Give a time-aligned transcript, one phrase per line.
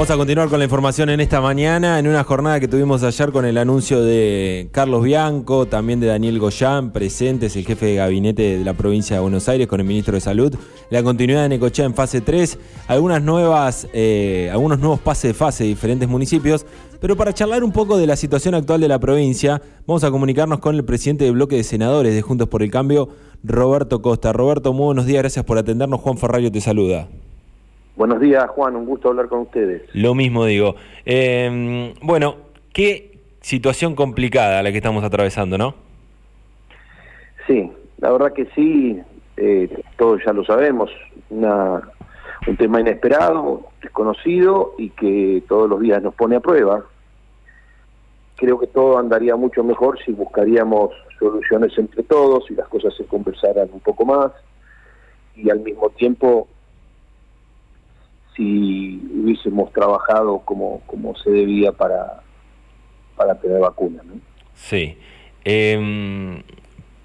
[0.00, 3.32] Vamos a continuar con la información en esta mañana, en una jornada que tuvimos ayer
[3.32, 8.56] con el anuncio de Carlos Bianco, también de Daniel Goyán, presentes, el jefe de gabinete
[8.56, 10.54] de la provincia de Buenos Aires con el ministro de Salud,
[10.88, 15.64] la continuidad de Necochea en fase 3, algunas nuevas, eh, algunos nuevos pases de fase
[15.64, 16.64] de diferentes municipios,
[16.98, 20.60] pero para charlar un poco de la situación actual de la provincia, vamos a comunicarnos
[20.60, 23.10] con el presidente del bloque de senadores de Juntos por el Cambio,
[23.44, 24.32] Roberto Costa.
[24.32, 26.00] Roberto, muy buenos días, gracias por atendernos.
[26.00, 27.06] Juan Ferrario te saluda.
[28.00, 29.82] Buenos días, Juan, un gusto hablar con ustedes.
[29.92, 30.74] Lo mismo digo.
[31.04, 32.36] Eh, bueno,
[32.72, 35.74] qué situación complicada la que estamos atravesando, ¿no?
[37.46, 38.98] Sí, la verdad que sí,
[39.36, 40.90] eh, todos ya lo sabemos,
[41.28, 41.82] una,
[42.46, 46.82] un tema inesperado, desconocido y que todos los días nos pone a prueba.
[48.36, 53.04] Creo que todo andaría mucho mejor si buscaríamos soluciones entre todos y las cosas se
[53.04, 54.32] conversaran un poco más
[55.36, 56.48] y al mismo tiempo
[58.40, 62.22] si hubiésemos trabajado como, como se debía para,
[63.14, 64.02] para tener vacunas.
[64.54, 64.96] Sí.
[65.44, 66.42] Eh,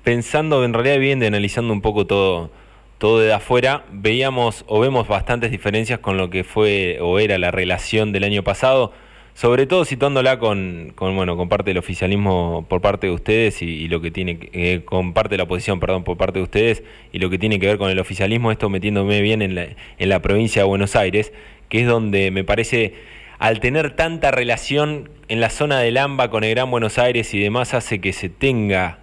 [0.04, 2.52] pensando en realidad bien, de analizando un poco todo,
[3.00, 7.52] todo de afuera, veíamos o vemos bastantes diferencias con lo que fue o era la
[7.52, 8.94] relación del año pasado
[9.36, 13.90] sobre todo situándola con, con, bueno con parte del oficialismo por parte de ustedes y,
[13.90, 17.60] lo que tiene eh, la oposición perdón por parte de ustedes y lo que tiene
[17.60, 20.96] que ver con el oficialismo esto metiéndome bien en la, en la provincia de Buenos
[20.96, 21.34] Aires
[21.68, 22.94] que es donde me parece
[23.38, 27.40] al tener tanta relación en la zona del AMBA con el Gran Buenos Aires y
[27.40, 29.00] demás hace que se tenga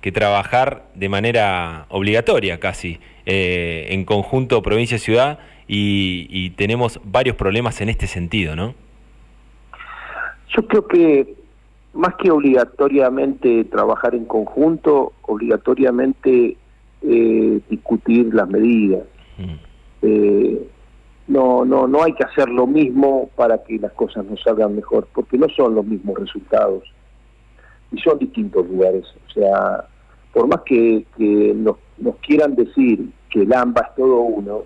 [0.00, 7.90] que trabajar de manera obligatoria casi eh, en conjunto provincia-ciudad y tenemos varios problemas en
[7.90, 8.74] este sentido, ¿no?
[10.56, 11.36] Yo creo que
[11.92, 16.56] más que obligatoriamente trabajar en conjunto, obligatoriamente
[17.02, 19.04] eh, discutir las medidas.
[19.36, 19.54] Mm.
[20.02, 20.68] Eh,
[21.28, 25.06] no, no, no hay que hacer lo mismo para que las cosas nos salgan mejor,
[25.12, 26.84] porque no son los mismos resultados
[27.92, 29.04] y son distintos lugares.
[29.28, 29.84] O sea,
[30.32, 34.62] por más que, que nos, nos, quieran decir que el AMBA es todo uno,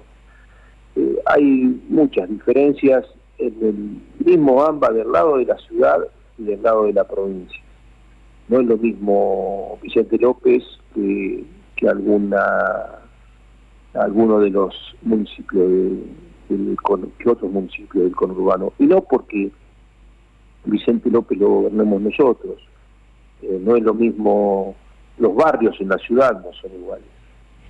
[0.97, 3.05] eh, hay muchas diferencias
[3.39, 5.99] en el mismo AMBA del lado de la ciudad
[6.39, 7.61] y del lado de la provincia.
[8.49, 10.63] No es lo mismo Vicente López
[10.95, 11.45] que,
[11.89, 13.01] alguna
[13.95, 15.69] alguno de los municipios
[16.49, 16.77] de,
[17.19, 18.73] que otros municipios del conurbano.
[18.79, 19.51] Y no porque
[20.65, 22.61] Vicente López lo gobernemos nosotros.
[23.43, 24.77] Eh, no es lo mismo
[25.19, 27.07] los barrios en la ciudad no son iguales.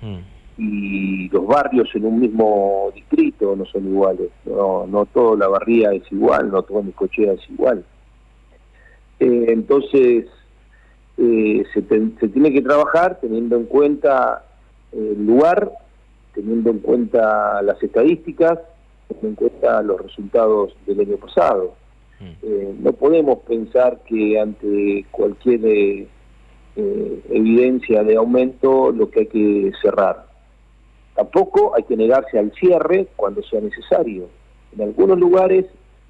[0.02, 5.48] Hmm y los barrios en un mismo distrito no son iguales, no, no toda la
[5.48, 7.84] barría es igual, no toda mi cochea es igual.
[9.18, 10.26] Eh, entonces,
[11.16, 14.44] eh, se, se, tiene que trabajar teniendo en cuenta
[14.92, 15.70] el lugar,
[16.34, 18.58] teniendo en cuenta las estadísticas,
[19.08, 21.74] teniendo en cuenta los resultados del año pasado.
[22.20, 22.30] Mm.
[22.42, 26.08] Eh, no podemos pensar que ante cualquier
[26.74, 30.31] evidencia de aumento lo que hay que cerrar
[31.14, 34.28] Tampoco hay que negarse al cierre cuando sea necesario.
[34.74, 35.66] En algunos lugares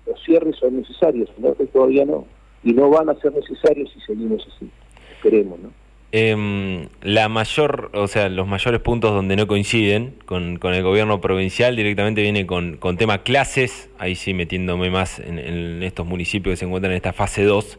[0.06, 2.24] los cierres son necesarios, en otros todavía no.
[2.64, 4.70] Y no van a ser necesarios si seguimos así.
[5.16, 5.70] Esperemos, ¿no?
[6.14, 11.74] Eh, la mayor, o sea, los mayores puntos donde no coinciden con, el gobierno provincial
[11.74, 16.56] directamente viene con, con tema clases, ahí sí metiéndome más en, en, estos municipios que
[16.58, 17.78] se encuentran en esta fase 2.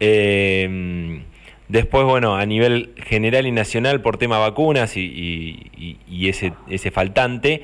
[0.00, 1.22] Eh,
[1.72, 5.70] Después, bueno, a nivel general y nacional por tema vacunas y,
[6.28, 7.62] ese, ese faltante.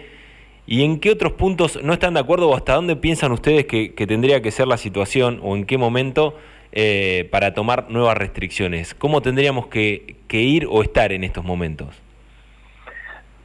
[0.66, 3.91] ¿Y en qué otros puntos no están de acuerdo o hasta dónde piensan ustedes que,
[4.08, 6.32] tendría que ser la situación o en qué momento
[6.72, 8.94] eh, para tomar nuevas restricciones?
[8.94, 11.88] ¿Cómo tendríamos que, ir o estar en estos momentos?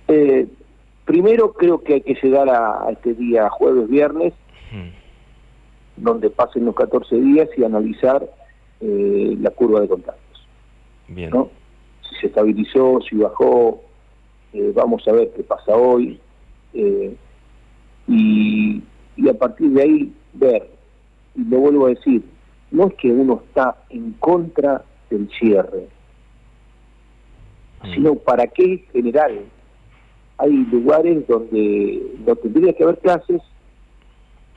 [0.08, 0.48] Eh,
[1.04, 4.32] primero creo que hay que llegar a, este día jueves, viernes,
[5.98, 8.26] donde pasen los 14 días y analizar
[8.80, 9.88] eh, la curva de
[11.08, 11.38] contacto.
[11.38, 11.50] ¿no?
[12.10, 13.82] Si se estabilizó, si bajó,
[14.54, 16.20] eh, vamos a ver qué pasa hoy.
[16.74, 17.16] Eh,
[18.08, 18.84] y,
[19.30, 20.70] a partir de ahí ver,
[21.36, 22.24] y lo vuelvo a decir,
[22.72, 25.88] no es que uno está en contra del cierre,
[27.84, 27.94] mm.
[27.94, 29.40] sino para qué general.
[30.38, 33.42] Hay lugares donde no tendría que haber clases,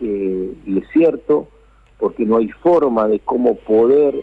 [0.01, 1.49] eh, y es cierto,
[1.99, 4.15] porque no hay forma de cómo poder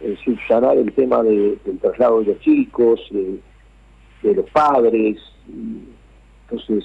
[0.00, 5.18] eh, subsanar el tema de, del traslado de los chicos, de los padres,
[5.48, 5.82] y,
[6.44, 6.84] entonces,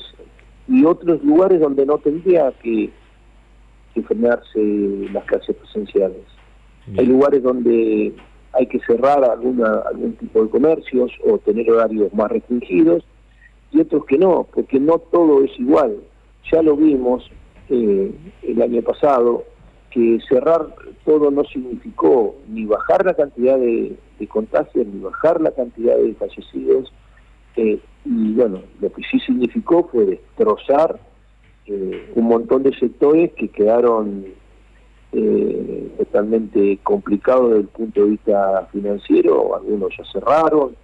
[0.68, 2.90] y otros lugares donde no tendría que,
[3.94, 4.60] que frenarse
[5.12, 6.24] las clases presenciales.
[6.98, 8.14] Hay lugares donde
[8.54, 13.04] hay que cerrar alguna, algún tipo de comercios o tener horarios más restringidos
[13.72, 15.98] y otros que no, porque no todo es igual.
[16.52, 17.30] Ya lo vimos
[17.70, 18.12] eh,
[18.44, 19.44] el año pasado
[19.96, 20.76] que cerrar
[21.06, 23.96] todo no significó ni bajar la cantidad de,
[24.28, 26.92] contagios, ni bajar la cantidad de fallecidos,
[27.56, 31.00] eh, y bueno, lo que sí significó fue destrozar
[31.68, 34.26] eh, un montón de sectores que quedaron
[35.14, 40.76] eh, totalmente complicados desde el punto de vista financiero, algunos ya cerraron,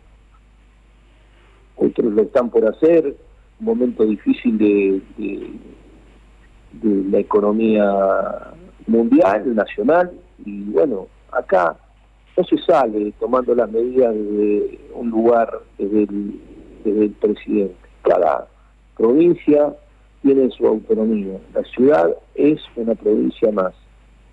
[1.75, 3.13] otros lo están por hacer,
[3.59, 8.53] un momento difícil de, de la economía
[8.87, 10.11] mundial, nacional,
[10.45, 11.77] y bueno, acá
[12.37, 17.75] no se sale tomando las medidas de un lugar desde el, presidente.
[18.03, 18.47] Cada
[18.97, 19.75] provincia
[20.21, 21.39] tiene su autonomía.
[21.53, 23.73] La ciudad es una provincia más.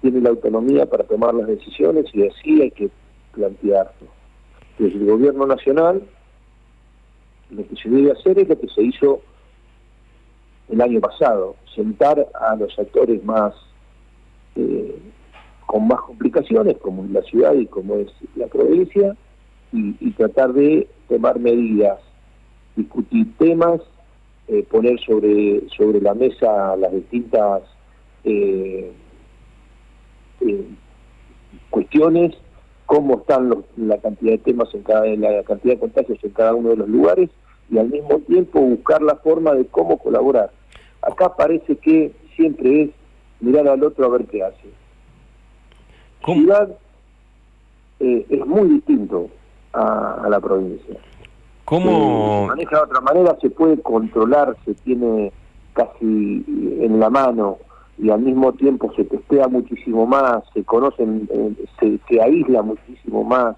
[0.00, 2.90] Tiene la autonomía para tomar las decisiones y así hay que
[3.32, 4.08] plantearlo.
[4.78, 6.02] Desde el gobierno nacional,
[7.50, 9.20] lo que se debe hacer es lo que se hizo
[10.68, 13.54] el año pasado, sentar a los actores más
[14.58, 14.98] eh,
[15.66, 19.16] con más complicaciones, como es la ciudad y como es la provincia,
[19.72, 22.00] y, tratar de tomar medidas,
[22.74, 23.80] discutir temas,
[24.48, 27.62] eh, poner sobre, sobre la mesa las distintas
[28.24, 28.90] eh,
[31.70, 32.34] cuestiones,
[32.86, 36.70] cómo están la cantidad de temas en cada la cantidad de contagios en cada uno
[36.70, 37.28] de los lugares
[37.70, 40.50] y al mismo tiempo buscar la forma de cómo colaborar.
[41.02, 42.90] Acá parece que siempre es
[43.40, 44.68] mirar al otro a ver qué hace.
[46.22, 46.40] ¿Cómo?
[46.40, 46.76] Ciudad
[48.00, 49.28] eh, es muy distinto
[49.72, 50.96] a, la provincia.
[51.64, 52.42] ¿Cómo?
[52.42, 55.32] se maneja de otra manera, se puede controlar, se tiene
[55.74, 57.58] casi en la mano
[57.98, 63.24] y al mismo tiempo se testea muchísimo más, se conocen, eh, se, se aísla muchísimo
[63.24, 63.56] más.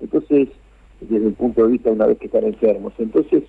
[0.00, 0.48] Entonces,
[1.00, 2.92] desde el punto de vista una vez que están enfermos.
[2.98, 3.44] Entonces,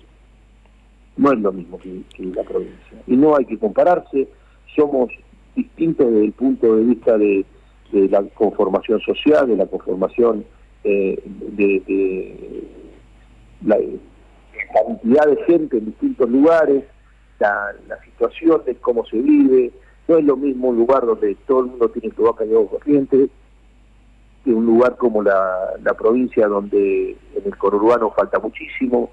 [1.16, 3.02] no es lo mismo que, la provincia.
[3.06, 4.28] Y no hay que compararse,
[4.76, 5.10] somos
[5.58, 7.44] distintos desde el punto de vista de,
[7.92, 10.44] la conformación social, de la conformación
[10.84, 12.64] eh, de,
[13.64, 13.76] la,
[14.74, 16.84] cantidad de gente en distintos lugares,
[17.38, 17.74] la,
[18.04, 19.72] situación de cómo se vive,
[20.06, 22.70] no es lo mismo un lugar donde todo el mundo tiene tu vaca y agua
[22.70, 23.28] corriente,
[24.44, 29.10] que un lugar como la, la provincia donde en el conurbano falta muchísimo,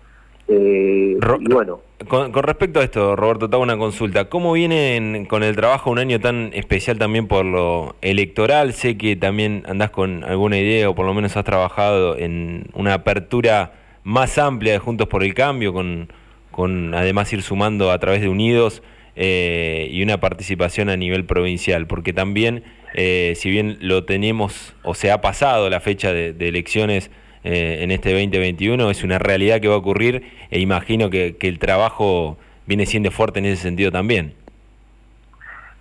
[0.47, 1.81] eh, y bueno.
[2.07, 4.29] Con, respecto a esto, Roberto, te hago una consulta.
[4.29, 8.73] ¿Cómo vienen con el trabajo un año tan especial también por lo electoral?
[8.73, 12.93] Sé que también andás con alguna idea o por lo menos has trabajado en una
[12.93, 16.09] apertura más amplia de Juntos por el Cambio, con,
[16.51, 18.83] con además ir sumando a través de Unidos
[19.15, 22.63] eh, y una participación a nivel provincial, porque también,
[22.93, 27.09] eh, si bien lo tenemos o se ha pasado la fecha de elecciones,
[27.47, 31.59] eh, en este 2021, es una realidad que va a ocurrir e imagino que, el
[31.59, 34.33] trabajo viene siendo fuerte en ese sentido también.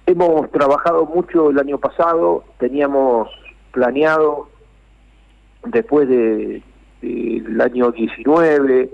[0.05, 3.31] Hemos trabajado mucho el año pasado, teníamos
[3.73, 4.51] planeado
[5.65, 6.63] después del
[7.59, 8.91] año 19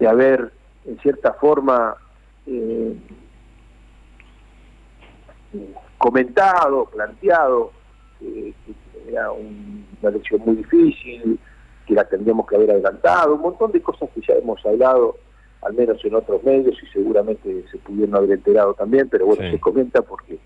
[0.00, 0.52] de haber
[0.86, 1.96] en cierta forma
[2.46, 2.96] eh,
[5.98, 7.72] comentado, planteado
[8.22, 11.38] eh, que era una elección muy difícil,
[11.86, 15.16] que la tendríamos que haber adelantado, un montón de cosas que ya hemos hablado,
[15.62, 19.60] al menos en otros medios, y seguramente se pudieron haber enterado también, pero bueno, se
[19.60, 20.38] comenta porque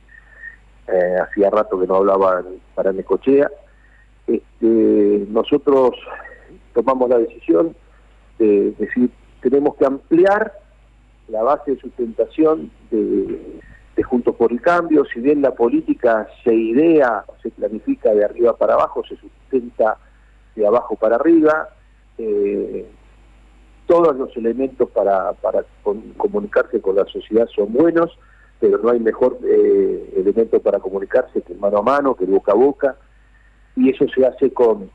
[0.87, 2.43] eh, hacía rato que no hablaba
[2.75, 3.51] para Necochea.
[4.27, 5.93] Este, nosotros
[6.75, 7.75] tomamos la decisión
[8.39, 9.11] de decir,
[9.41, 10.53] tenemos que ampliar
[11.29, 13.61] la base de sustentación de,
[13.97, 18.57] de Juntos por el Cambio, si bien la política se idea, se planifica de arriba
[18.57, 19.99] para abajo, se sustenta
[20.55, 21.69] de abajo para arriba,
[22.19, 22.87] eh,
[23.87, 25.35] todos los elementos para,
[26.17, 28.17] comunicarse con la sociedad son buenos,
[28.61, 32.55] pero no hay mejor eh, elemento para comunicarse que mano a mano, que boca a
[32.55, 32.97] boca,
[33.75, 34.91] y eso se hace con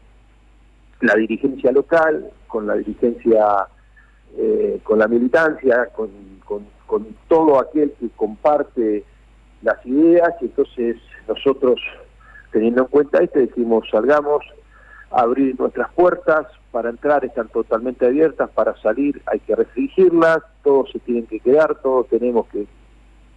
[1.02, 3.68] la dirigencia local, con la dirigencia,
[4.38, 6.10] eh, con la militancia, con,
[6.86, 9.04] con todo aquel que comparte
[9.62, 10.98] las ideas, y entonces
[11.28, 11.82] nosotros,
[12.52, 14.46] teniendo en cuenta esto, decimos, salgamos,
[15.12, 21.00] abrir nuestras puertas, para entrar están totalmente abiertas, para salir hay que restringirlas, todos se
[21.00, 22.68] tienen que quedar, todos tenemos que,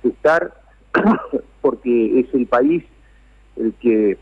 [0.02, 0.52] estar,
[1.60, 2.84] porque es el país
[3.56, 4.18] el que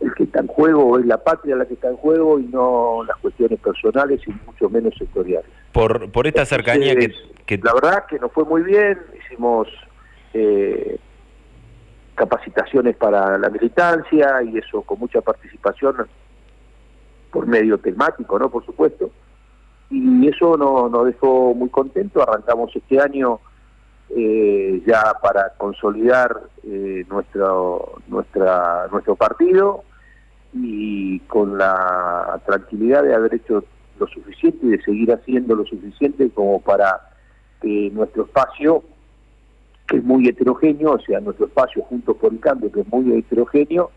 [0.00, 3.04] el que está en juego, es la patria la que está en juego y no
[3.06, 5.48] las cuestiones personales y mucho menos sectoriales.
[5.72, 9.68] Por, por esta cercanía que, La verdad que nos fue muy bien, hicimos
[10.34, 10.98] eh,
[12.14, 15.96] capacitaciones para la militancia y eso con mucha participación
[17.34, 18.48] por medio temático, ¿no?
[18.48, 19.10] Por supuesto.
[19.90, 22.22] Y eso nos, dejó muy contentos.
[22.22, 23.40] Arrancamos este año
[24.10, 29.82] eh, ya para consolidar eh, nuestro, nuestro partido
[30.52, 33.64] y con la tranquilidad de haber hecho
[33.98, 37.00] lo suficiente y de seguir haciendo lo suficiente como para
[37.60, 38.84] que nuestro espacio,
[39.88, 43.12] que es muy heterogéneo, o sea, nuestro espacio junto por el cambio, que es muy
[43.18, 43.90] heterogéneo,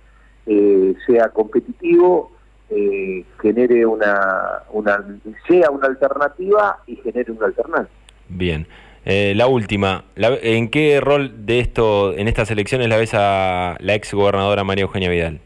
[0.47, 2.31] eh, sea competitivo,
[2.69, 5.05] eh, genere una, una,
[5.47, 7.93] sea una alternativa y genere una alternancia.
[8.29, 8.67] Bien.
[9.05, 13.95] Eh, la última, ¿en qué rol de esto, en estas elecciones la ves a la
[13.95, 15.39] ex gobernadora María Eugenia Vidal?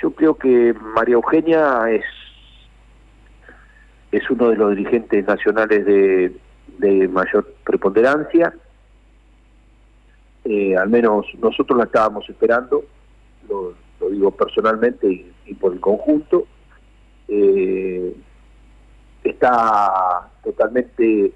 [0.00, 2.04] Yo creo que María Eugenia es
[4.14, 6.32] es uno de los dirigentes nacionales de,
[6.78, 8.54] de mayor preponderancia.
[10.44, 12.84] Eh, al menos nosotros la estábamos esperando,
[13.48, 13.74] lo,
[14.10, 16.46] digo personalmente y, por el conjunto.
[17.28, 18.16] Eh,
[19.22, 21.32] está totalmente eh,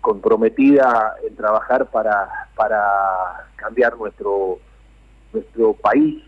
[0.00, 4.58] comprometida en trabajar para, para cambiar nuestro,
[5.32, 6.22] nuestro país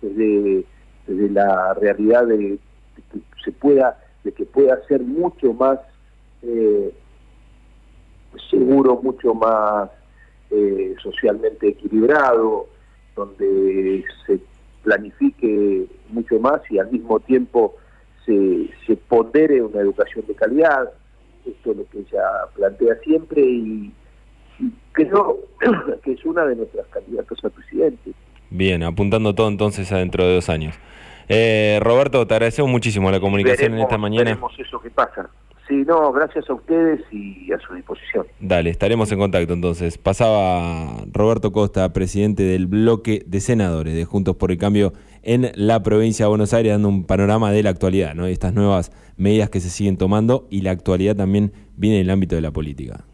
[0.00, 0.64] desde,
[1.06, 2.58] desde la realidad de,
[3.12, 5.78] que se pueda, de que pueda ser mucho más
[6.42, 6.94] eh,
[8.50, 9.90] seguro, mucho más
[11.02, 12.68] socialmente equilibrado,
[13.16, 14.38] donde se
[14.84, 17.76] planifique mucho más y al mismo tiempo
[18.24, 20.90] se, se pondere una educación de calidad,
[21.44, 22.22] esto es lo que ella
[22.54, 23.92] plantea siempre y,
[24.92, 25.40] creo
[26.04, 28.12] que es una de nuestras candidatas a presidente.
[28.50, 30.78] Bien, apuntando todo entonces a dentro de dos años.
[31.28, 34.24] Eh, Roberto, te agradecemos muchísimo la comunicación en esta mañana.
[34.24, 35.28] Veremos eso que pasa.
[35.66, 38.26] Sí, no, gracias a ustedes y a su disposición.
[38.38, 39.96] Dale, estaremos en contacto entonces.
[39.96, 44.92] Pasaba Roberto Costa, presidente del bloque de senadores de Juntos por el Cambio
[45.22, 48.26] en la provincia de Buenos Aires, dando un panorama de la actualidad, ¿no?
[48.26, 52.34] Estas nuevas medidas que se siguen tomando y la actualidad también viene en el ámbito
[52.36, 53.04] de la política.